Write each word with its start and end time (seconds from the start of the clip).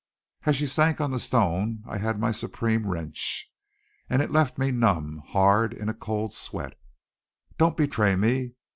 As 0.47 0.55
she 0.55 0.65
sank 0.65 0.99
on 0.99 1.11
the 1.11 1.19
stone 1.19 1.83
I 1.85 1.99
had 1.99 2.19
my 2.19 2.31
supreme 2.31 2.87
wrench, 2.89 3.51
and 4.09 4.19
it 4.23 4.31
left 4.31 4.57
me 4.57 4.71
numb, 4.71 5.21
hard, 5.27 5.73
in 5.73 5.89
a 5.89 5.93
cold 5.93 6.33
sweat. 6.33 6.73
"Don't 7.59 7.77
betray 7.77 8.15
me! 8.15 8.53